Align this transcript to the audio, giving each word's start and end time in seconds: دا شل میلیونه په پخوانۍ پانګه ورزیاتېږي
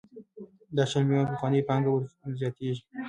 دا 0.75 0.83
شل 0.91 1.03
میلیونه 1.07 1.27
په 1.27 1.33
پخوانۍ 1.35 1.61
پانګه 1.67 1.89
ورزیاتېږي 1.91 2.83